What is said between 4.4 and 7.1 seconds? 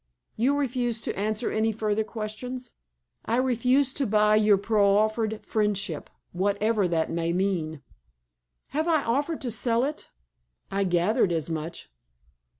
proffered friendship—whatever